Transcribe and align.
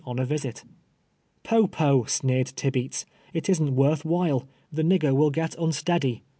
»n 0.07 0.17
a 0.17 0.25
visit." 0.25 0.63
Boh, 1.47 1.67
poll!" 1.67 2.05
sneered 2.07 2.47
Tibeats;'' 2.55 3.05
it 3.35 3.47
isn't 3.49 3.75
worth 3.75 4.03
while— 4.03 4.47
the 4.73 4.81
nigger 4.81 5.13
will 5.15 5.29
get 5.29 5.55
imsteady. 5.59 6.21